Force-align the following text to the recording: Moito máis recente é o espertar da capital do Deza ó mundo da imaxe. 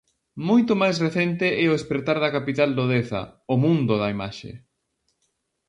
Moito 0.49 0.71
máis 0.81 0.97
recente 1.05 1.47
é 1.63 1.65
o 1.69 1.77
espertar 1.81 2.17
da 2.23 2.33
capital 2.37 2.69
do 2.77 2.83
Deza 2.91 3.21
ó 3.53 3.55
mundo 3.63 3.93
da 4.01 4.07
imaxe. 4.15 4.51